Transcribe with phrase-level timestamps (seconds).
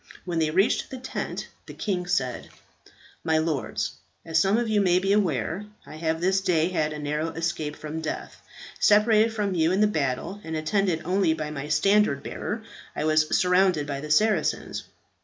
[0.25, 2.49] When they reached the tent, the king said,
[3.23, 3.91] "My lords,
[4.25, 7.75] as some of you may be aware, I have this day had a narrow escape
[7.75, 8.41] from death.
[8.79, 12.63] Separated from you in the battle, and attended only by my standard bearer,
[12.95, 14.85] I was surrounded by the Saracens.